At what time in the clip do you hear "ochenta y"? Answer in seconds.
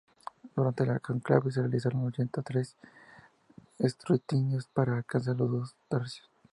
2.07-2.43